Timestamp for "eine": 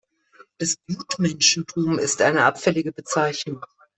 2.23-2.45